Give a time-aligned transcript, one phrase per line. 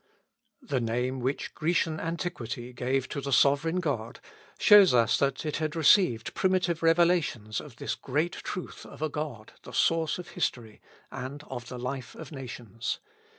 [0.63, 4.19] The name which Grecian antiquity gave to the Sovereign God,
[4.57, 9.53] shows us that it had received primitive revelations of this great truth of a God,
[9.61, 12.99] the source of history, and of the life of nations.